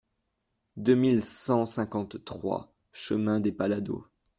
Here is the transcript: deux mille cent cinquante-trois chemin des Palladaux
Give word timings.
deux 0.77 0.95
mille 0.95 1.21
cent 1.21 1.63
cinquante-trois 1.63 2.73
chemin 2.91 3.39
des 3.39 3.51
Palladaux 3.51 4.07